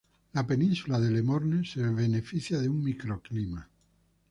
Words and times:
La 0.33 0.43
península 0.47 0.99
de 0.99 1.11
Le 1.11 1.21
Morne 1.21 1.63
se 1.63 1.79
beneficia 1.85 2.57
de 2.57 2.67
un 2.67 2.83
microclima. 2.83 3.69